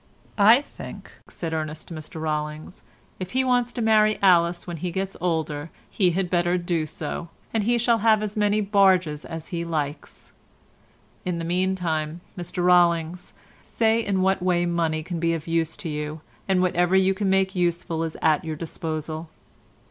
[0.39, 2.81] "I think," said Ernest to Mr Rollings,
[3.19, 7.29] "if he wants to marry Alice when he gets older he had better do so,
[7.53, 10.31] and he shall have as many barges as he likes.
[11.23, 15.87] In the meantime, Mr Rollings, say in what way money can be of use to
[15.89, 19.29] you, and whatever you can make useful is at your disposal."